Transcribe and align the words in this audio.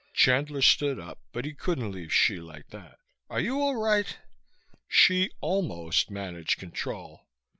Chandler 0.13 0.63
stood 0.63 0.97
up. 0.97 1.19
But 1.31 1.45
he 1.45 1.53
couldn't 1.53 1.91
leave 1.91 2.11
Hsi 2.11 2.39
like 2.39 2.69
that. 2.69 2.97
"Are 3.29 3.39
you 3.39 3.61
all 3.61 3.75
right?" 3.75 4.17
Hsi 4.89 5.29
almost 5.41 6.09
managed 6.09 6.57
control. 6.57 7.27